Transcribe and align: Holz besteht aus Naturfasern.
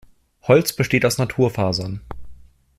Holz 0.47 0.73
besteht 0.73 1.05
aus 1.05 1.19
Naturfasern. 1.19 2.01